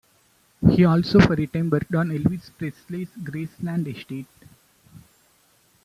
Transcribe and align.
He 0.71 0.83
also 0.83 1.19
for 1.19 1.35
a 1.39 1.45
time 1.45 1.69
worked 1.69 1.93
on 1.93 2.09
Elvis 2.09 2.49
Presley's 2.57 3.09
Graceland 3.21 3.85
estate. 3.85 4.25